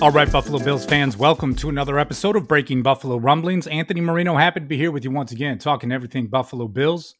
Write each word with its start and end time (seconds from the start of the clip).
All 0.00 0.12
right, 0.12 0.30
Buffalo 0.30 0.60
Bills 0.62 0.84
fans, 0.84 1.16
welcome 1.16 1.56
to 1.56 1.68
another 1.68 1.98
episode 1.98 2.36
of 2.36 2.46
Breaking 2.46 2.80
Buffalo 2.80 3.16
Rumblings. 3.16 3.66
Anthony 3.66 4.00
Marino, 4.00 4.36
happy 4.36 4.60
to 4.60 4.66
be 4.66 4.76
here 4.76 4.92
with 4.92 5.02
you 5.02 5.10
once 5.10 5.32
again, 5.32 5.58
talking 5.58 5.90
everything 5.90 6.28
Buffalo 6.28 6.68
Bills. 6.68 7.16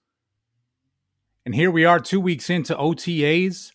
And 1.44 1.56
here 1.56 1.72
we 1.72 1.84
are, 1.84 1.98
two 1.98 2.20
weeks 2.20 2.50
into 2.50 2.76
OTAs, 2.76 3.72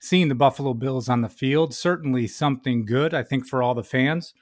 seeing 0.00 0.26
the 0.26 0.34
Buffalo 0.34 0.74
Bills 0.74 1.08
on 1.08 1.20
the 1.20 1.28
field. 1.28 1.74
Certainly 1.74 2.26
something 2.26 2.84
good, 2.84 3.14
I 3.14 3.22
think, 3.22 3.46
for 3.46 3.62
all 3.62 3.76
the 3.76 3.84
fans. 3.84 4.34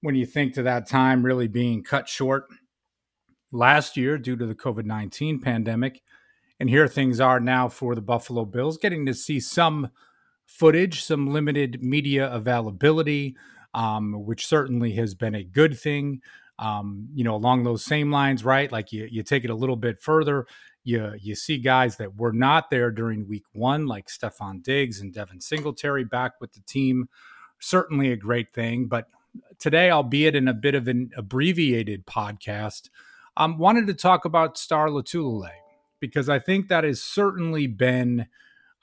When 0.00 0.14
you 0.14 0.24
think 0.24 0.54
to 0.54 0.62
that 0.62 0.88
time 0.88 1.26
really 1.26 1.48
being 1.48 1.82
cut 1.82 2.08
short 2.08 2.46
last 3.52 3.98
year 3.98 4.16
due 4.16 4.36
to 4.36 4.46
the 4.46 4.54
COVID 4.54 4.84
19 4.84 5.40
pandemic. 5.40 6.00
And 6.60 6.68
here 6.68 6.88
things 6.88 7.20
are 7.20 7.40
now 7.40 7.68
for 7.68 7.94
the 7.94 8.00
Buffalo 8.00 8.44
Bills, 8.44 8.78
getting 8.78 9.06
to 9.06 9.14
see 9.14 9.38
some 9.38 9.90
footage, 10.46 11.04
some 11.04 11.28
limited 11.28 11.82
media 11.82 12.32
availability, 12.32 13.36
um, 13.74 14.24
which 14.24 14.46
certainly 14.46 14.92
has 14.92 15.14
been 15.14 15.34
a 15.34 15.44
good 15.44 15.78
thing. 15.78 16.20
Um, 16.58 17.08
you 17.14 17.22
know, 17.22 17.36
along 17.36 17.62
those 17.62 17.84
same 17.84 18.10
lines, 18.10 18.44
right? 18.44 18.72
Like 18.72 18.92
you, 18.92 19.06
you 19.08 19.22
take 19.22 19.44
it 19.44 19.50
a 19.50 19.54
little 19.54 19.76
bit 19.76 20.00
further. 20.00 20.46
You, 20.82 21.12
you 21.20 21.36
see 21.36 21.58
guys 21.58 21.96
that 21.98 22.16
were 22.16 22.32
not 22.32 22.70
there 22.70 22.90
during 22.90 23.28
week 23.28 23.44
one, 23.52 23.86
like 23.86 24.08
Stefon 24.08 24.64
Diggs 24.64 25.00
and 25.00 25.14
Devin 25.14 25.40
Singletary 25.40 26.04
back 26.04 26.40
with 26.40 26.52
the 26.54 26.60
team. 26.62 27.08
Certainly 27.60 28.10
a 28.10 28.16
great 28.16 28.52
thing. 28.52 28.86
But 28.86 29.06
today, 29.60 29.92
albeit 29.92 30.34
in 30.34 30.48
a 30.48 30.54
bit 30.54 30.74
of 30.74 30.88
an 30.88 31.10
abbreviated 31.16 32.06
podcast, 32.06 32.88
um, 33.36 33.58
wanted 33.58 33.86
to 33.86 33.94
talk 33.94 34.24
about 34.24 34.58
Star 34.58 34.88
Lotulelei 34.88 35.52
because 36.00 36.28
I 36.28 36.38
think 36.38 36.68
that 36.68 36.84
has 36.84 37.02
certainly 37.02 37.66
been 37.66 38.26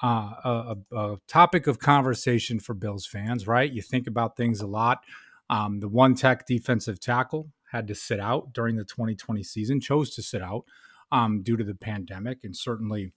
uh, 0.03 0.33
a, 0.43 0.75
a, 0.95 1.17
topic 1.27 1.67
of 1.67 1.79
conversation 1.79 2.59
for 2.59 2.73
Bills 2.73 3.05
fans, 3.05 3.47
right? 3.47 3.71
You 3.71 3.81
think 3.81 4.07
about 4.07 4.35
things 4.35 4.61
a 4.61 4.67
lot. 4.67 5.03
Um, 5.49 5.79
the 5.79 5.87
one 5.87 6.15
tech 6.15 6.45
defensive 6.45 6.99
tackle 6.99 7.49
had 7.71 7.87
to 7.87 7.95
sit 7.95 8.19
out 8.19 8.53
during 8.53 8.75
the 8.75 8.83
2020 8.83 9.43
season, 9.43 9.79
chose 9.79 10.13
to 10.15 10.21
sit 10.21 10.41
out 10.41 10.65
um, 11.11 11.43
due 11.43 11.55
to 11.55 11.63
the 11.63 11.75
pandemic, 11.75 12.39
and 12.43 12.55
certainly 12.55 13.13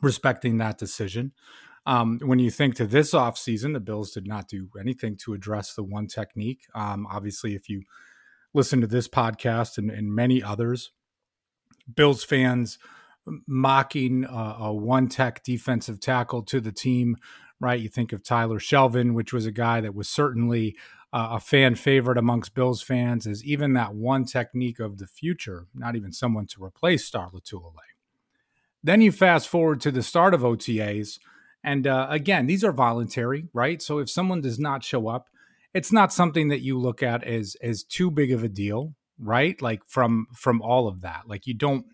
respecting 0.00 0.58
that 0.58 0.78
decision. 0.78 1.32
Um, 1.84 2.20
when 2.22 2.38
you 2.38 2.50
think 2.50 2.76
to 2.76 2.86
this 2.86 3.12
offseason, 3.12 3.72
the 3.72 3.80
Bills 3.80 4.12
did 4.12 4.26
not 4.26 4.48
do 4.48 4.68
anything 4.78 5.16
to 5.18 5.34
address 5.34 5.74
the 5.74 5.82
one 5.82 6.06
technique. 6.06 6.62
Um, 6.74 7.06
obviously, 7.10 7.54
if 7.54 7.68
you 7.68 7.82
listen 8.54 8.80
to 8.80 8.86
this 8.86 9.08
podcast 9.08 9.78
and, 9.78 9.90
and 9.90 10.14
many 10.14 10.42
others, 10.42 10.92
Bills 11.92 12.22
fans 12.22 12.78
mocking 13.46 14.26
a 14.28 14.72
one 14.72 15.08
tech 15.08 15.42
defensive 15.44 16.00
tackle 16.00 16.42
to 16.42 16.60
the 16.60 16.72
team, 16.72 17.16
right? 17.60 17.80
You 17.80 17.88
think 17.88 18.12
of 18.12 18.22
Tyler 18.22 18.58
Shelvin, 18.58 19.14
which 19.14 19.32
was 19.32 19.46
a 19.46 19.52
guy 19.52 19.80
that 19.80 19.94
was 19.94 20.08
certainly 20.08 20.76
uh, 21.12 21.28
a 21.32 21.40
fan 21.40 21.74
favorite 21.74 22.18
amongst 22.18 22.54
Bills 22.54 22.82
fans, 22.82 23.26
as 23.26 23.44
even 23.44 23.74
that 23.74 23.94
one 23.94 24.24
technique 24.24 24.80
of 24.80 24.98
the 24.98 25.06
future, 25.06 25.66
not 25.74 25.94
even 25.94 26.12
someone 26.12 26.46
to 26.46 26.64
replace 26.64 27.04
Star 27.04 27.30
Lotulelei. 27.30 27.92
Then 28.82 29.00
you 29.00 29.12
fast 29.12 29.48
forward 29.48 29.80
to 29.82 29.92
the 29.92 30.02
start 30.02 30.34
of 30.34 30.40
OTAs, 30.40 31.18
and 31.62 31.86
uh, 31.86 32.06
again, 32.10 32.46
these 32.46 32.64
are 32.64 32.72
voluntary, 32.72 33.46
right? 33.52 33.80
So 33.80 33.98
if 33.98 34.10
someone 34.10 34.40
does 34.40 34.58
not 34.58 34.82
show 34.82 35.06
up, 35.06 35.28
it's 35.74 35.92
not 35.92 36.12
something 36.12 36.48
that 36.48 36.60
you 36.60 36.78
look 36.78 37.02
at 37.02 37.22
as 37.24 37.56
as 37.62 37.84
too 37.84 38.10
big 38.10 38.32
of 38.32 38.42
a 38.42 38.48
deal, 38.48 38.94
right? 39.18 39.60
Like 39.60 39.84
from 39.86 40.26
from 40.34 40.60
all 40.62 40.88
of 40.88 41.02
that, 41.02 41.22
like 41.26 41.46
you 41.46 41.54
don't 41.54 41.86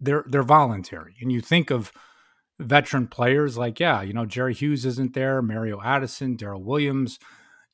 they're 0.00 0.24
they're 0.26 0.42
voluntary. 0.42 1.16
And 1.20 1.32
you 1.32 1.40
think 1.40 1.70
of 1.70 1.92
veteran 2.60 3.06
players 3.06 3.56
like, 3.56 3.78
yeah, 3.80 4.02
you 4.02 4.12
know, 4.12 4.26
Jerry 4.26 4.54
Hughes 4.54 4.84
isn't 4.84 5.14
there, 5.14 5.40
Mario 5.42 5.80
Addison, 5.80 6.36
Daryl 6.36 6.62
Williams, 6.62 7.18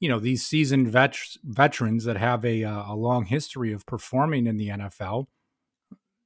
you 0.00 0.08
know, 0.08 0.18
these 0.18 0.46
seasoned 0.46 0.88
vet- 0.88 1.38
veterans 1.42 2.04
that 2.04 2.16
have 2.16 2.44
a, 2.44 2.64
uh, 2.64 2.92
a 2.92 2.94
long 2.94 3.26
history 3.26 3.72
of 3.72 3.86
performing 3.86 4.46
in 4.46 4.56
the 4.56 4.68
NFL. 4.68 5.26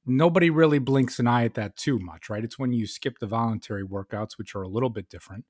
Nobody 0.05 0.49
really 0.49 0.79
blinks 0.79 1.19
an 1.19 1.27
eye 1.27 1.45
at 1.45 1.53
that 1.53 1.77
too 1.77 1.99
much, 1.99 2.29
right? 2.29 2.43
It's 2.43 2.59
when 2.59 2.73
you 2.73 2.87
skip 2.87 3.19
the 3.19 3.27
voluntary 3.27 3.83
workouts, 3.83 4.37
which 4.37 4.55
are 4.55 4.63
a 4.63 4.67
little 4.67 4.89
bit 4.89 5.07
different. 5.07 5.45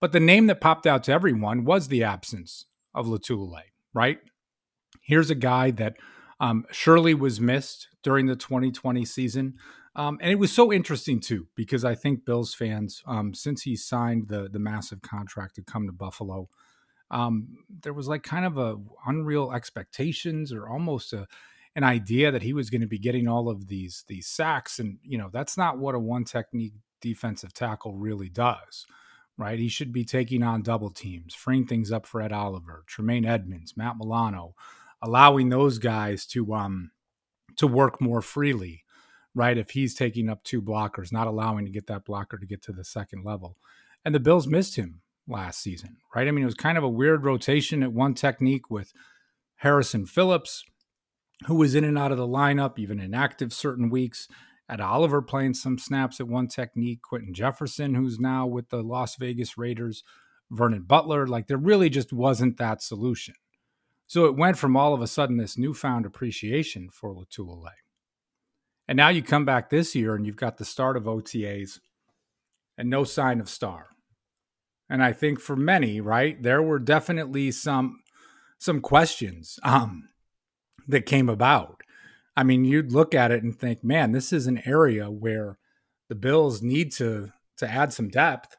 But 0.00 0.12
the 0.12 0.20
name 0.20 0.46
that 0.46 0.60
popped 0.60 0.86
out 0.86 1.04
to 1.04 1.12
everyone 1.12 1.64
was 1.64 1.88
the 1.88 2.02
absence 2.02 2.66
of 2.94 3.06
Lotulelei, 3.06 3.64
right? 3.92 4.18
Here's 5.02 5.30
a 5.30 5.34
guy 5.34 5.70
that 5.72 5.96
um, 6.40 6.64
surely 6.72 7.12
was 7.12 7.40
missed 7.40 7.88
during 8.02 8.26
the 8.26 8.36
2020 8.36 9.04
season. 9.04 9.54
Um, 9.96 10.18
and 10.20 10.30
it 10.30 10.38
was 10.38 10.52
so 10.52 10.72
interesting 10.72 11.20
too, 11.20 11.48
because 11.56 11.84
I 11.84 11.94
think 11.94 12.24
Bills 12.24 12.54
fans, 12.54 13.02
um, 13.06 13.34
since 13.34 13.62
he 13.62 13.74
signed 13.76 14.28
the 14.28 14.48
the 14.48 14.58
massive 14.58 15.02
contract 15.02 15.56
to 15.56 15.62
come 15.62 15.86
to 15.86 15.92
Buffalo, 15.92 16.48
um, 17.10 17.58
there 17.82 17.92
was 17.92 18.06
like 18.06 18.22
kind 18.22 18.44
of 18.44 18.56
a 18.56 18.76
unreal 19.06 19.52
expectations 19.52 20.52
or 20.52 20.68
almost 20.68 21.12
a 21.12 21.26
an 21.76 21.84
idea 21.84 22.30
that 22.32 22.42
he 22.42 22.52
was 22.52 22.68
going 22.70 22.80
to 22.80 22.86
be 22.86 22.98
getting 22.98 23.28
all 23.28 23.48
of 23.48 23.68
these 23.68 24.04
these 24.08 24.28
sacks, 24.28 24.78
and 24.78 24.98
you 25.02 25.18
know 25.18 25.28
that's 25.32 25.56
not 25.56 25.78
what 25.78 25.94
a 25.94 25.98
one 25.98 26.24
technique 26.24 26.74
defensive 27.00 27.52
tackle 27.52 27.94
really 27.96 28.28
does, 28.28 28.86
right? 29.36 29.58
He 29.58 29.68
should 29.68 29.92
be 29.92 30.04
taking 30.04 30.42
on 30.42 30.62
double 30.62 30.90
teams, 30.90 31.34
freeing 31.34 31.66
things 31.66 31.90
up 31.90 32.06
for 32.06 32.20
Ed 32.20 32.32
Oliver, 32.32 32.84
Tremaine 32.86 33.24
Edmunds, 33.24 33.76
Matt 33.76 33.96
Milano, 33.96 34.54
allowing 35.02 35.48
those 35.48 35.78
guys 35.78 36.26
to 36.26 36.54
um 36.54 36.92
to 37.56 37.66
work 37.66 38.00
more 38.00 38.22
freely 38.22 38.84
right? 39.34 39.56
If 39.56 39.70
he's 39.70 39.94
taking 39.94 40.28
up 40.28 40.42
two 40.42 40.62
blockers, 40.62 41.12
not 41.12 41.26
allowing 41.26 41.64
to 41.64 41.70
get 41.70 41.86
that 41.86 42.04
blocker 42.04 42.38
to 42.38 42.46
get 42.46 42.62
to 42.62 42.72
the 42.72 42.84
second 42.84 43.24
level. 43.24 43.56
And 44.04 44.14
the 44.14 44.20
Bills 44.20 44.46
missed 44.46 44.76
him 44.76 45.02
last 45.28 45.60
season, 45.60 45.98
right? 46.14 46.26
I 46.26 46.30
mean, 46.30 46.42
it 46.42 46.46
was 46.46 46.54
kind 46.54 46.78
of 46.78 46.84
a 46.84 46.88
weird 46.88 47.24
rotation 47.24 47.82
at 47.82 47.92
one 47.92 48.14
technique 48.14 48.70
with 48.70 48.92
Harrison 49.56 50.06
Phillips, 50.06 50.64
who 51.46 51.54
was 51.54 51.74
in 51.74 51.84
and 51.84 51.98
out 51.98 52.12
of 52.12 52.18
the 52.18 52.26
lineup, 52.26 52.78
even 52.78 53.00
inactive 53.00 53.52
certain 53.52 53.90
weeks. 53.90 54.26
Ed 54.68 54.80
Oliver 54.80 55.20
playing 55.20 55.54
some 55.54 55.78
snaps 55.78 56.20
at 56.20 56.28
one 56.28 56.48
technique, 56.48 57.02
Quinton 57.02 57.34
Jefferson, 57.34 57.94
who's 57.94 58.18
now 58.18 58.46
with 58.46 58.70
the 58.70 58.82
Las 58.82 59.16
Vegas 59.16 59.58
Raiders, 59.58 60.02
Vernon 60.50 60.82
Butler. 60.82 61.26
Like 61.26 61.46
there 61.46 61.56
really 61.56 61.90
just 61.90 62.12
wasn't 62.12 62.56
that 62.58 62.82
solution. 62.82 63.34
So 64.06 64.26
it 64.26 64.36
went 64.36 64.58
from 64.58 64.76
all 64.76 64.94
of 64.94 65.02
a 65.02 65.06
sudden 65.06 65.36
this 65.36 65.58
newfound 65.58 66.04
appreciation 66.06 66.88
for 66.90 67.14
Lotulelei 67.14 67.70
and 68.90 68.96
now 68.96 69.08
you 69.08 69.22
come 69.22 69.44
back 69.44 69.70
this 69.70 69.94
year 69.94 70.16
and 70.16 70.26
you've 70.26 70.34
got 70.34 70.58
the 70.58 70.64
start 70.64 70.96
of 70.96 71.04
OTAs 71.04 71.78
and 72.76 72.90
no 72.90 73.04
sign 73.04 73.38
of 73.38 73.48
Star. 73.48 73.86
And 74.90 75.00
I 75.00 75.12
think 75.12 75.38
for 75.38 75.54
many, 75.54 76.00
right, 76.00 76.42
there 76.42 76.60
were 76.60 76.80
definitely 76.80 77.52
some 77.52 78.00
some 78.58 78.80
questions 78.80 79.60
um, 79.62 80.08
that 80.88 81.06
came 81.06 81.28
about. 81.28 81.82
I 82.36 82.42
mean, 82.42 82.64
you'd 82.64 82.90
look 82.90 83.14
at 83.14 83.30
it 83.30 83.44
and 83.44 83.56
think, 83.56 83.84
man, 83.84 84.10
this 84.10 84.32
is 84.32 84.48
an 84.48 84.60
area 84.66 85.08
where 85.08 85.56
the 86.08 86.16
Bills 86.16 86.60
need 86.60 86.90
to 86.94 87.30
to 87.58 87.70
add 87.70 87.92
some 87.92 88.08
depth. 88.08 88.56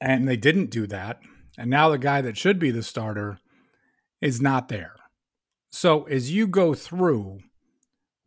And 0.00 0.26
they 0.26 0.38
didn't 0.38 0.70
do 0.70 0.86
that. 0.86 1.20
And 1.58 1.68
now 1.68 1.90
the 1.90 1.98
guy 1.98 2.22
that 2.22 2.38
should 2.38 2.58
be 2.58 2.70
the 2.70 2.82
starter 2.82 3.40
is 4.22 4.40
not 4.40 4.70
there. 4.70 4.94
So 5.70 6.04
as 6.04 6.30
you 6.30 6.46
go 6.46 6.72
through 6.72 7.40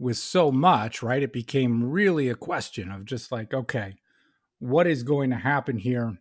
with 0.03 0.18
so 0.18 0.52
much, 0.52 1.02
right? 1.02 1.24
It 1.24 1.31
became 1.31 1.90
really 1.90 2.28
a 2.28 2.36
question 2.36 2.91
of 2.91 3.06
just 3.06 3.31
like, 3.31 3.53
okay, 3.53 3.96
what 4.59 4.86
is 4.86 5.02
going 5.02 5.30
to 5.30 5.38
happen 5.38 5.78
here? 5.78 6.18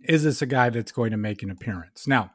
Is 0.00 0.22
this 0.22 0.40
a 0.40 0.46
guy 0.46 0.70
that's 0.70 0.92
going 0.92 1.10
to 1.10 1.16
make 1.16 1.42
an 1.42 1.50
appearance? 1.50 2.06
Now, 2.06 2.30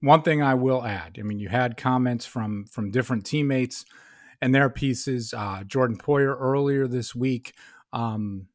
one 0.00 0.22
thing 0.22 0.40
I 0.40 0.54
will 0.54 0.86
add, 0.86 1.16
I 1.18 1.22
mean, 1.22 1.40
you 1.40 1.48
had 1.48 1.76
comments 1.76 2.26
from 2.26 2.66
from 2.66 2.92
different 2.92 3.26
teammates 3.26 3.84
and 4.40 4.54
their 4.54 4.70
pieces. 4.70 5.34
Uh, 5.34 5.64
Jordan 5.64 5.98
Poyer 5.98 6.36
earlier 6.38 6.86
this 6.86 7.12
week, 7.12 7.54
um, 7.92 8.46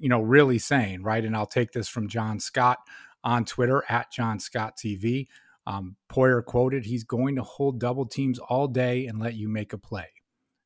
you 0.00 0.08
know, 0.08 0.20
really 0.20 0.58
saying 0.58 1.04
right, 1.04 1.24
and 1.24 1.36
I'll 1.36 1.46
take 1.46 1.70
this 1.70 1.86
from 1.86 2.08
John 2.08 2.40
Scott 2.40 2.78
on 3.22 3.44
Twitter 3.44 3.84
at 3.88 4.10
John 4.10 4.40
Scott 4.40 4.76
TV. 4.76 5.28
Um, 5.64 5.94
Poyer 6.10 6.44
quoted, 6.44 6.86
"He's 6.86 7.04
going 7.04 7.36
to 7.36 7.44
hold 7.44 7.78
double 7.78 8.06
teams 8.06 8.40
all 8.40 8.66
day 8.66 9.06
and 9.06 9.20
let 9.20 9.34
you 9.34 9.48
make 9.48 9.72
a 9.72 9.78
play." 9.78 10.08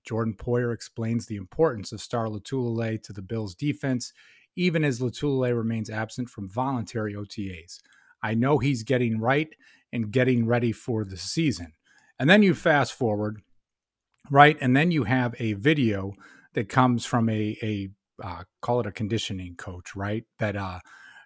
Jordan 0.06 0.34
Poyer 0.34 0.72
explains 0.72 1.26
the 1.26 1.36
importance 1.36 1.92
of 1.92 2.00
Star 2.00 2.26
Lotulelei 2.26 3.02
to 3.02 3.12
the 3.12 3.22
Bills' 3.22 3.54
defense, 3.54 4.12
even 4.54 4.84
as 4.84 5.00
Lotulelei 5.00 5.54
remains 5.54 5.90
absent 5.90 6.30
from 6.30 6.48
voluntary 6.48 7.14
OTAs. 7.14 7.80
I 8.22 8.34
know 8.34 8.58
he's 8.58 8.82
getting 8.82 9.20
right 9.20 9.48
and 9.92 10.10
getting 10.10 10.46
ready 10.46 10.72
for 10.72 11.04
the 11.04 11.16
season. 11.16 11.72
And 12.18 12.30
then 12.30 12.42
you 12.42 12.54
fast 12.54 12.94
forward, 12.94 13.42
right? 14.30 14.56
And 14.60 14.74
then 14.74 14.90
you 14.90 15.04
have 15.04 15.34
a 15.38 15.52
video 15.54 16.14
that 16.54 16.68
comes 16.68 17.04
from 17.04 17.28
a, 17.28 17.58
a 17.62 17.88
uh, 18.22 18.44
call 18.62 18.80
it 18.80 18.86
a 18.86 18.92
conditioning 18.92 19.56
coach, 19.56 19.94
right? 19.94 20.24
That 20.38 20.56
uh, 20.56 20.80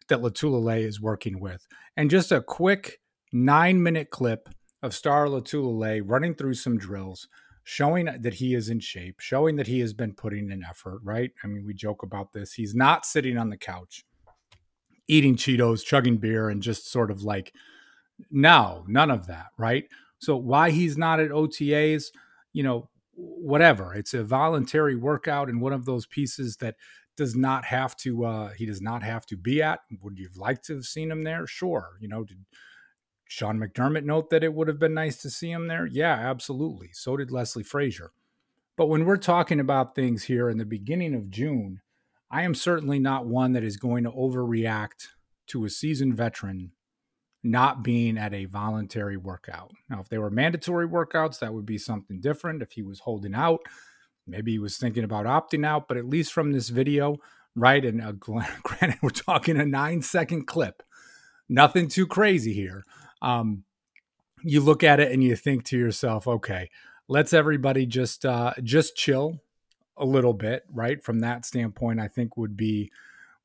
that 0.08 0.20
Lotulelei 0.20 0.80
is 0.80 1.00
working 1.00 1.38
with, 1.38 1.66
and 1.96 2.10
just 2.10 2.32
a 2.32 2.42
quick 2.42 3.00
nine 3.32 3.80
minute 3.80 4.10
clip 4.10 4.48
of 4.82 4.94
Star 4.94 5.26
Lotulelei 5.26 6.02
running 6.04 6.34
through 6.34 6.54
some 6.54 6.78
drills 6.78 7.28
showing 7.64 8.06
that 8.06 8.34
he 8.34 8.54
is 8.54 8.68
in 8.68 8.80
shape, 8.80 9.20
showing 9.20 9.56
that 9.56 9.66
he 9.66 9.80
has 9.80 9.92
been 9.92 10.12
putting 10.12 10.50
in 10.50 10.64
effort, 10.64 11.00
right? 11.04 11.30
I 11.44 11.46
mean, 11.46 11.64
we 11.64 11.74
joke 11.74 12.02
about 12.02 12.32
this. 12.32 12.52
He's 12.52 12.74
not 12.74 13.04
sitting 13.04 13.36
on 13.38 13.50
the 13.50 13.56
couch 13.56 14.04
eating 15.10 15.34
Cheetos, 15.34 15.84
chugging 15.84 16.18
beer, 16.18 16.50
and 16.50 16.62
just 16.62 16.88
sort 16.88 17.10
of 17.10 17.24
like, 17.24 17.52
no, 18.30 18.84
none 18.86 19.10
of 19.10 19.26
that, 19.26 19.46
right? 19.58 19.84
So, 20.18 20.36
why 20.36 20.70
he's 20.70 20.96
not 20.96 21.18
at 21.18 21.30
OTAs, 21.30 22.04
you 22.52 22.62
know, 22.62 22.88
whatever. 23.14 23.92
It's 23.94 24.14
a 24.14 24.22
voluntary 24.22 24.94
workout 24.94 25.48
and 25.48 25.60
one 25.60 25.72
of 25.72 25.84
those 25.84 26.06
pieces 26.06 26.56
that 26.58 26.76
does 27.16 27.34
not 27.34 27.64
have 27.64 27.96
to, 27.96 28.24
uh, 28.24 28.48
he 28.50 28.66
does 28.66 28.80
not 28.80 29.02
have 29.02 29.26
to 29.26 29.36
be 29.36 29.60
at. 29.62 29.80
Would 30.00 30.16
you 30.16 30.28
have 30.28 30.36
liked 30.36 30.64
to 30.66 30.76
have 30.76 30.84
seen 30.84 31.10
him 31.10 31.24
there? 31.24 31.46
Sure. 31.46 31.96
You 32.00 32.08
know, 32.08 32.22
did, 32.22 32.38
Sean 33.30 33.60
McDermott 33.60 34.02
note 34.02 34.28
that 34.30 34.42
it 34.42 34.52
would 34.54 34.66
have 34.66 34.80
been 34.80 34.92
nice 34.92 35.16
to 35.18 35.30
see 35.30 35.52
him 35.52 35.68
there? 35.68 35.86
Yeah, 35.86 36.14
absolutely. 36.14 36.90
So 36.92 37.16
did 37.16 37.30
Leslie 37.30 37.62
Frazier. 37.62 38.10
But 38.76 38.88
when 38.88 39.04
we're 39.04 39.18
talking 39.18 39.60
about 39.60 39.94
things 39.94 40.24
here 40.24 40.50
in 40.50 40.58
the 40.58 40.64
beginning 40.64 41.14
of 41.14 41.30
June, 41.30 41.80
I 42.28 42.42
am 42.42 42.56
certainly 42.56 42.98
not 42.98 43.26
one 43.26 43.52
that 43.52 43.62
is 43.62 43.76
going 43.76 44.02
to 44.02 44.10
overreact 44.10 45.10
to 45.46 45.64
a 45.64 45.70
seasoned 45.70 46.16
veteran 46.16 46.72
not 47.44 47.84
being 47.84 48.18
at 48.18 48.34
a 48.34 48.46
voluntary 48.46 49.16
workout. 49.16 49.70
Now, 49.88 50.00
if 50.00 50.08
they 50.08 50.18
were 50.18 50.30
mandatory 50.30 50.88
workouts, 50.88 51.38
that 51.38 51.54
would 51.54 51.66
be 51.66 51.78
something 51.78 52.20
different. 52.20 52.62
If 52.62 52.72
he 52.72 52.82
was 52.82 52.98
holding 52.98 53.36
out, 53.36 53.60
maybe 54.26 54.50
he 54.50 54.58
was 54.58 54.76
thinking 54.76 55.04
about 55.04 55.26
opting 55.26 55.64
out, 55.64 55.86
but 55.86 55.96
at 55.96 56.04
least 56.04 56.32
from 56.32 56.50
this 56.50 56.68
video, 56.68 57.18
right? 57.54 57.84
And 57.84 58.02
uh, 58.02 58.10
granted, 58.62 58.98
we're 59.00 59.10
talking 59.10 59.56
a 59.56 59.64
nine 59.64 60.02
second 60.02 60.48
clip, 60.48 60.82
nothing 61.48 61.86
too 61.86 62.08
crazy 62.08 62.52
here 62.52 62.84
um, 63.22 63.64
you 64.42 64.60
look 64.60 64.82
at 64.82 65.00
it 65.00 65.12
and 65.12 65.22
you 65.22 65.36
think 65.36 65.64
to 65.64 65.78
yourself, 65.78 66.26
okay, 66.26 66.70
let's 67.08 67.32
everybody 67.32 67.86
just 67.86 68.24
uh, 68.24 68.54
just 68.62 68.96
chill 68.96 69.40
a 69.96 70.04
little 70.04 70.32
bit, 70.32 70.64
right? 70.72 71.02
From 71.02 71.20
that 71.20 71.44
standpoint, 71.44 72.00
I 72.00 72.08
think 72.08 72.36
would 72.36 72.56
be 72.56 72.90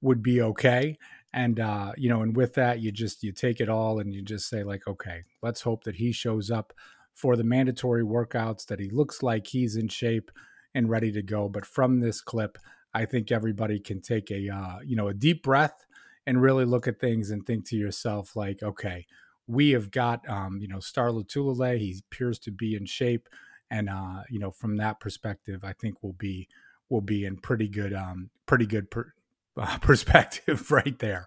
would 0.01 0.21
be 0.21 0.41
okay. 0.41 0.97
And 1.33 1.59
uh, 1.59 1.91
you 1.97 2.09
know, 2.09 2.21
and 2.21 2.35
with 2.35 2.53
that, 2.53 2.79
you 2.79 2.91
just 2.91 3.23
you 3.23 3.31
take 3.31 3.59
it 3.59 3.69
all 3.69 3.99
and 3.99 4.13
you 4.13 4.21
just 4.21 4.47
say 4.47 4.63
like, 4.63 4.87
okay, 4.87 5.23
let's 5.41 5.61
hope 5.61 5.83
that 5.83 5.95
he 5.95 6.11
shows 6.11 6.49
up 6.49 6.73
for 7.13 7.35
the 7.35 7.43
mandatory 7.43 8.03
workouts, 8.03 8.65
that 8.67 8.79
he 8.79 8.89
looks 8.89 9.23
like 9.23 9.47
he's 9.47 9.75
in 9.75 9.87
shape 9.87 10.31
and 10.73 10.89
ready 10.89 11.11
to 11.11 11.21
go. 11.21 11.49
But 11.49 11.65
from 11.65 11.99
this 11.99 12.21
clip, 12.21 12.57
I 12.93 13.05
think 13.05 13.31
everybody 13.31 13.79
can 13.79 14.01
take 14.01 14.31
a 14.31 14.49
uh, 14.49 14.79
you 14.85 14.95
know 14.95 15.09
a 15.09 15.13
deep 15.13 15.43
breath 15.43 15.85
and 16.27 16.41
really 16.41 16.65
look 16.65 16.87
at 16.87 16.99
things 16.99 17.31
and 17.31 17.45
think 17.45 17.65
to 17.65 17.75
yourself 17.75 18.35
like, 18.35 18.63
okay, 18.63 19.05
we 19.47 19.71
have 19.71 19.91
got 19.91 20.27
um, 20.29 20.59
you 20.61 20.67
know 20.67 20.79
Star 20.79 21.09
Lotulelei. 21.09 21.77
He 21.77 21.99
appears 22.11 22.39
to 22.39 22.51
be 22.51 22.75
in 22.75 22.85
shape, 22.85 23.27
and 23.69 23.89
uh, 23.89 24.23
you 24.29 24.39
know 24.39 24.51
from 24.51 24.77
that 24.77 24.99
perspective, 24.99 25.63
I 25.63 25.73
think 25.73 26.01
we'll 26.01 26.13
be 26.13 26.47
will 26.89 27.01
be 27.01 27.25
in 27.25 27.37
pretty 27.37 27.67
good 27.67 27.93
um, 27.93 28.29
pretty 28.45 28.65
good 28.65 28.89
per, 28.91 29.13
uh, 29.57 29.77
perspective 29.81 30.71
right 30.71 30.97
there. 30.99 31.25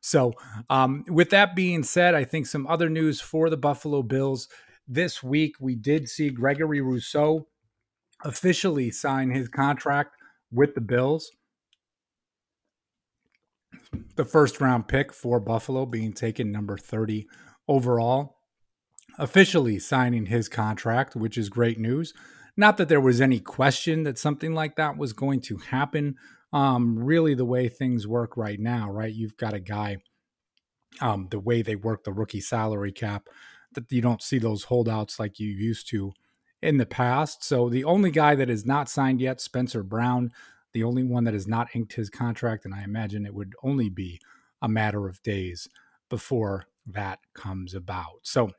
So 0.00 0.32
um, 0.70 1.04
with 1.08 1.30
that 1.30 1.54
being 1.54 1.82
said, 1.82 2.14
I 2.14 2.24
think 2.24 2.46
some 2.46 2.66
other 2.66 2.88
news 2.88 3.20
for 3.20 3.50
the 3.50 3.56
Buffalo 3.56 4.02
Bills 4.02 4.48
this 4.88 5.22
week 5.22 5.54
we 5.60 5.76
did 5.76 6.08
see 6.08 6.30
Gregory 6.30 6.80
Rousseau 6.80 7.46
officially 8.24 8.90
sign 8.90 9.30
his 9.30 9.48
contract 9.48 10.16
with 10.50 10.74
the 10.74 10.80
Bills. 10.80 11.30
The 14.16 14.24
first 14.24 14.60
round 14.60 14.88
pick 14.88 15.12
for 15.12 15.38
Buffalo 15.38 15.86
being 15.86 16.12
taken 16.12 16.50
number 16.50 16.76
30 16.76 17.26
overall, 17.70 18.36
officially 19.16 19.78
signing 19.78 20.26
his 20.26 20.48
contract, 20.48 21.14
which 21.14 21.38
is 21.38 21.48
great 21.48 21.78
news. 21.78 22.12
Not 22.56 22.76
that 22.78 22.88
there 22.88 23.00
was 23.00 23.20
any 23.20 23.38
question 23.38 24.02
that 24.02 24.18
something 24.18 24.54
like 24.54 24.74
that 24.74 24.98
was 24.98 25.12
going 25.12 25.40
to 25.42 25.58
happen. 25.58 26.16
Um, 26.52 26.98
really, 26.98 27.34
the 27.34 27.44
way 27.44 27.68
things 27.68 28.08
work 28.08 28.36
right 28.36 28.58
now, 28.58 28.90
right? 28.90 29.14
You've 29.14 29.36
got 29.36 29.54
a 29.54 29.60
guy, 29.60 29.98
um, 31.00 31.28
the 31.30 31.38
way 31.38 31.62
they 31.62 31.76
work 31.76 32.02
the 32.02 32.12
rookie 32.12 32.40
salary 32.40 32.90
cap, 32.90 33.28
that 33.74 33.90
you 33.92 34.02
don't 34.02 34.20
see 34.20 34.38
those 34.38 34.64
holdouts 34.64 35.20
like 35.20 35.38
you 35.38 35.48
used 35.48 35.88
to 35.90 36.12
in 36.60 36.78
the 36.78 36.86
past. 36.86 37.44
So 37.44 37.68
the 37.68 37.84
only 37.84 38.10
guy 38.10 38.34
that 38.34 38.50
is 38.50 38.66
not 38.66 38.88
signed 38.88 39.20
yet, 39.20 39.40
Spencer 39.40 39.84
Brown, 39.84 40.32
the 40.72 40.82
only 40.82 41.04
one 41.04 41.22
that 41.22 41.34
has 41.34 41.46
not 41.46 41.68
inked 41.72 41.92
his 41.92 42.10
contract, 42.10 42.64
and 42.64 42.74
I 42.74 42.82
imagine 42.82 43.24
it 43.24 43.34
would 43.34 43.54
only 43.62 43.90
be 43.90 44.20
a 44.60 44.68
matter 44.68 45.06
of 45.06 45.22
days 45.22 45.68
before 46.08 46.66
that 46.92 47.18
comes 47.34 47.74
about. 47.74 48.20
So, 48.22 48.50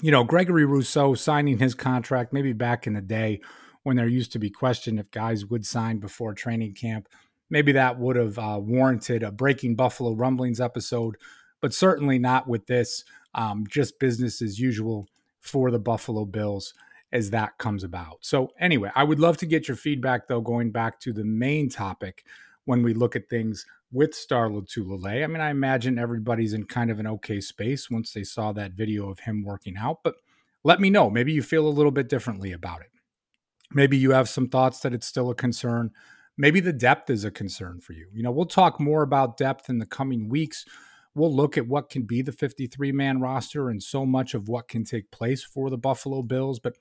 you 0.00 0.10
know, 0.10 0.24
Gregory 0.24 0.64
Rousseau 0.64 1.14
signing 1.14 1.58
his 1.58 1.74
contract, 1.74 2.32
maybe 2.32 2.52
back 2.52 2.86
in 2.86 2.94
the 2.94 3.00
day 3.00 3.40
when 3.82 3.96
there 3.96 4.08
used 4.08 4.32
to 4.32 4.38
be 4.38 4.50
question 4.50 4.98
if 4.98 5.10
guys 5.10 5.46
would 5.46 5.64
sign 5.64 5.98
before 5.98 6.34
training 6.34 6.74
camp, 6.74 7.08
maybe 7.50 7.72
that 7.72 7.98
would 7.98 8.16
have 8.16 8.38
uh, 8.38 8.58
warranted 8.60 9.22
a 9.22 9.32
Breaking 9.32 9.74
Buffalo 9.74 10.12
Rumblings 10.12 10.60
episode, 10.60 11.16
but 11.60 11.74
certainly 11.74 12.18
not 12.18 12.48
with 12.48 12.66
this. 12.66 13.04
Um, 13.34 13.66
just 13.68 14.00
business 14.00 14.40
as 14.42 14.58
usual 14.58 15.06
for 15.40 15.70
the 15.70 15.78
Buffalo 15.78 16.24
Bills 16.24 16.74
as 17.12 17.30
that 17.30 17.56
comes 17.58 17.84
about. 17.84 18.18
So, 18.20 18.50
anyway, 18.58 18.90
I 18.94 19.04
would 19.04 19.20
love 19.20 19.36
to 19.38 19.46
get 19.46 19.68
your 19.68 19.76
feedback, 19.76 20.28
though, 20.28 20.40
going 20.40 20.70
back 20.70 20.98
to 21.00 21.12
the 21.12 21.24
main 21.24 21.68
topic 21.68 22.24
when 22.64 22.82
we 22.82 22.94
look 22.94 23.16
at 23.16 23.28
things 23.28 23.64
with 23.90 24.14
Star 24.14 24.48
Lotulelei. 24.48 25.24
I 25.24 25.26
mean, 25.26 25.40
I 25.40 25.50
imagine 25.50 25.98
everybody's 25.98 26.52
in 26.52 26.64
kind 26.64 26.90
of 26.90 26.98
an 26.98 27.06
okay 27.06 27.40
space 27.40 27.90
once 27.90 28.12
they 28.12 28.24
saw 28.24 28.52
that 28.52 28.72
video 28.72 29.08
of 29.08 29.20
him 29.20 29.44
working 29.44 29.76
out, 29.76 29.98
but 30.04 30.16
let 30.64 30.80
me 30.80 30.90
know. 30.90 31.08
Maybe 31.08 31.32
you 31.32 31.42
feel 31.42 31.66
a 31.66 31.70
little 31.70 31.92
bit 31.92 32.08
differently 32.08 32.52
about 32.52 32.82
it. 32.82 32.90
Maybe 33.72 33.96
you 33.96 34.12
have 34.12 34.28
some 34.28 34.48
thoughts 34.48 34.80
that 34.80 34.92
it's 34.94 35.06
still 35.06 35.30
a 35.30 35.34
concern. 35.34 35.90
Maybe 36.36 36.60
the 36.60 36.72
depth 36.72 37.10
is 37.10 37.24
a 37.24 37.30
concern 37.30 37.80
for 37.80 37.92
you. 37.92 38.08
You 38.12 38.22
know, 38.22 38.30
we'll 38.30 38.46
talk 38.46 38.78
more 38.78 39.02
about 39.02 39.36
depth 39.36 39.68
in 39.68 39.78
the 39.78 39.86
coming 39.86 40.28
weeks. 40.28 40.64
We'll 41.14 41.34
look 41.34 41.58
at 41.58 41.66
what 41.66 41.90
can 41.90 42.02
be 42.02 42.22
the 42.22 42.32
53 42.32 42.92
man 42.92 43.20
roster 43.20 43.70
and 43.70 43.82
so 43.82 44.06
much 44.06 44.34
of 44.34 44.48
what 44.48 44.68
can 44.68 44.84
take 44.84 45.10
place 45.10 45.42
for 45.42 45.70
the 45.70 45.78
Buffalo 45.78 46.22
Bills. 46.22 46.60
But 46.60 46.76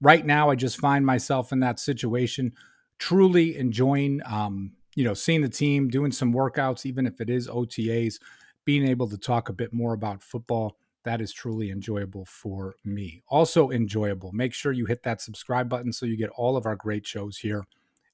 right 0.00 0.24
now, 0.24 0.50
I 0.50 0.54
just 0.54 0.78
find 0.78 1.04
myself 1.04 1.52
in 1.52 1.60
that 1.60 1.78
situation, 1.78 2.52
truly 2.98 3.56
enjoying 3.56 4.20
um, 4.24 4.72
you 4.94 5.04
know, 5.04 5.14
seeing 5.14 5.42
the 5.42 5.48
team, 5.48 5.88
doing 5.88 6.12
some 6.12 6.32
workouts, 6.32 6.84
even 6.86 7.06
if 7.06 7.20
it 7.20 7.30
is 7.30 7.48
OTAs, 7.48 8.18
being 8.64 8.86
able 8.86 9.08
to 9.08 9.18
talk 9.18 9.48
a 9.48 9.54
bit 9.54 9.72
more 9.72 9.94
about 9.94 10.22
football, 10.22 10.76
that 11.04 11.20
is 11.20 11.32
truly 11.32 11.70
enjoyable 11.70 12.24
for 12.24 12.76
me. 12.84 13.22
Also 13.28 13.70
enjoyable. 13.70 14.30
Make 14.32 14.54
sure 14.54 14.72
you 14.72 14.86
hit 14.86 15.02
that 15.02 15.20
subscribe 15.20 15.68
button 15.68 15.92
so 15.92 16.06
you 16.06 16.16
get 16.16 16.30
all 16.30 16.56
of 16.56 16.66
our 16.66 16.76
great 16.76 17.06
shows 17.06 17.38
here 17.38 17.66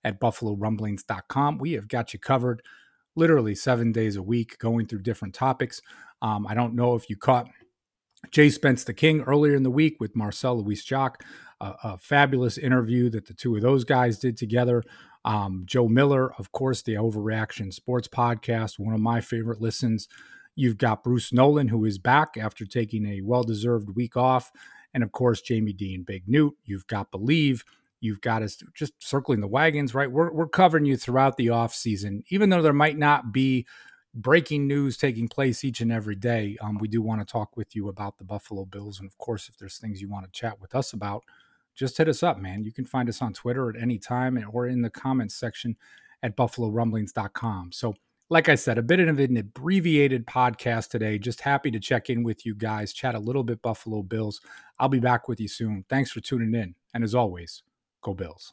at 0.05 0.21
buffalorumblings.com. 0.21 1.59
We 1.59 1.73
have 1.73 1.89
got 1.89 2.13
you 2.13 2.19
covered 2.19 2.63
literally 3.15 3.55
seven 3.55 3.93
days 3.93 4.17
a 4.17 4.23
week 4.23 4.59
going 4.59 4.87
through 4.87 5.03
different 5.03 5.35
topics. 5.35 5.83
Um, 6.23 6.47
I 6.47 6.55
don't 6.55 6.75
know 6.75 6.95
if 6.95 7.11
you 7.11 7.17
caught 7.17 7.49
Jay 8.31 8.49
Spence 8.49 8.85
the 8.85 8.95
King 8.95 9.23
earlier 9.23 9.55
in 9.55 9.63
the 9.63 9.71
week 9.71 9.97
with 10.01 10.17
Marcel 10.17 10.63
Louis 10.63 10.83
Jacques, 10.83 11.25
a, 11.61 11.75
a 11.85 11.99
fabulous 11.99 12.59
interview 12.59 13.11
that 13.11 13.27
the 13.27 13.35
two 13.35 13.55
of 13.57 13.63
those 13.63 13.85
guys 13.85 14.19
did 14.19 14.37
together. 14.37 14.83
Um, 15.29 15.65
Joe 15.67 15.89
Miller, 15.89 16.33
of 16.39 16.53
course, 16.53 16.81
the 16.81 16.95
Overreaction 16.95 17.71
Sports 17.71 18.09
Podcast, 18.09 18.79
one 18.79 18.95
of 18.95 19.01
my 19.01 19.21
favorite 19.21 19.61
listens. 19.61 20.09
You've 20.57 20.79
got 20.79 21.05
Bruce 21.05 21.35
Nolan, 21.35 21.69
who 21.69 21.85
is 21.85 21.99
back 21.99 22.39
after 22.39 22.65
taking 22.65 23.05
a 23.05 23.21
well 23.21 23.43
deserved 23.43 23.95
week 23.95 24.17
off. 24.17 24.51
And 24.95 25.05
of 25.05 25.13
course, 25.13 25.43
Jamie 25.43 25.75
Dean 25.75 26.03
Big 26.03 26.27
Newt. 26.27 26.55
You've 26.65 26.87
got 26.87 27.11
Believe. 27.11 27.63
You've 28.01 28.23
got 28.23 28.43
us 28.43 28.63
just 28.75 28.95
circling 29.01 29.41
the 29.41 29.47
wagons, 29.47 29.95
right? 29.95 30.11
We're, 30.11 30.33
we're 30.33 30.49
covering 30.49 30.87
you 30.87 30.97
throughout 30.97 31.37
the 31.37 31.51
off 31.51 31.75
season, 31.75 32.25
even 32.31 32.49
though 32.49 32.63
there 32.63 32.73
might 32.73 32.97
not 32.97 33.31
be 33.31 33.67
breaking 34.15 34.67
news 34.67 34.97
taking 34.97 35.29
place 35.29 35.63
each 35.63 35.83
and 35.83 35.93
every 35.93 36.17
day. 36.17 36.57
Um, 36.63 36.79
we 36.79 36.89
do 36.89 37.03
want 37.03 37.21
to 37.21 37.31
talk 37.31 37.55
with 37.55 37.77
you 37.77 37.89
about 37.89 38.17
the 38.17 38.25
Buffalo 38.25 38.65
Bills. 38.65 38.99
And 38.99 39.07
of 39.07 39.19
course, 39.19 39.51
if 39.51 39.59
there's 39.59 39.77
things 39.77 40.01
you 40.01 40.09
want 40.09 40.25
to 40.25 40.33
chat 40.33 40.59
with 40.59 40.75
us 40.75 40.95
about, 40.95 41.25
just 41.79 41.97
hit 41.97 42.09
us 42.09 42.23
up, 42.23 42.39
man. 42.39 42.65
You 42.65 42.73
can 42.73 42.85
find 42.85 43.09
us 43.09 43.23
on 43.23 43.33
Twitter 43.33 43.71
at 43.71 43.81
any 43.81 43.99
time 43.99 44.37
eh, 44.37 44.43
or 44.51 44.67
in 44.67 44.83
the 44.83 44.91
comments 44.91 45.37
section 45.37 45.77
at 46.23 46.37
buffalorumblings.com. 46.37 47.73
So, 47.73 47.95
like 48.31 48.49
I 48.49 48.57
said, 48.57 48.77
a 48.77 48.83
bit 48.83 49.01
of 49.01 49.19
an 49.19 49.37
abbreviated 49.37 50.27
podcast 50.27 50.91
today. 50.91 51.19
Just 51.19 51.41
happy 51.41 51.71
to 51.71 51.81
check 51.81 52.11
in 52.11 52.25
with 52.25 52.45
you 52.45 52.55
guys, 52.55 52.93
chat 52.93 53.15
a 53.15 53.19
little 53.19 53.45
bit 53.45 53.63
Buffalo 53.63 54.03
Bills. 54.03 54.41
I'll 54.79 54.89
be 54.89 55.01
back 55.01 55.29
with 55.29 55.41
you 55.41 55.49
soon. 55.49 55.85
Thanks 55.89 56.11
for 56.11 56.21
tuning 56.21 56.55
in. 56.55 56.75
And 56.93 57.05
as 57.05 57.15
always, 57.15 57.63
go 58.03 58.13
Bills. 58.13 58.53